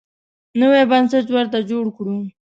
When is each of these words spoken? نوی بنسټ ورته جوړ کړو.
نوی 0.59 0.83
بنسټ 0.91 1.25
ورته 1.31 1.59
جوړ 1.69 1.85
کړو. 1.97 2.17